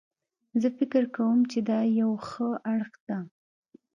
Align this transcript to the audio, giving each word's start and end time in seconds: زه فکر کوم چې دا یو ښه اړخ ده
زه 0.61 0.67
فکر 0.77 1.03
کوم 1.15 1.37
چې 1.51 1.59
دا 1.69 1.79
یو 1.99 2.11
ښه 2.27 2.47
اړخ 2.71 2.91
ده 3.07 3.17